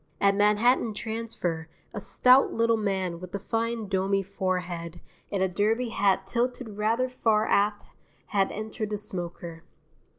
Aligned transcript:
At 0.19 0.33
Manhattan 0.33 0.95
Transfer 0.95 1.69
a 1.93 2.01
stout 2.01 2.51
little 2.51 2.75
man 2.75 3.19
with 3.19 3.35
a 3.35 3.39
fine 3.39 3.87
domy 3.87 4.23
forehead 4.25 4.99
and 5.31 5.43
a 5.43 5.47
derby 5.47 5.89
hat 5.89 6.25
tilted 6.25 6.69
rather 6.79 7.07
far 7.07 7.45
aft 7.45 7.87
had 8.29 8.51
entered 8.51 8.89
the 8.89 8.97
smoker. 8.97 9.61